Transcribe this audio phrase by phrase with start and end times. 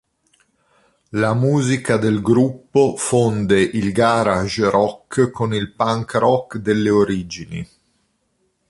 [1.09, 7.69] La musica del gruppo fonde il garage rock con il punk rock delle origini.